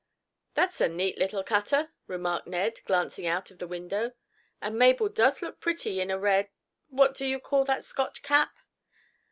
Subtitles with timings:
[0.55, 4.13] "That's a neat little cutter," remarked Ned, glancing out of the window.
[4.59, 8.49] "And Mabel does look pretty in a red—what do you call that Scotch cap?"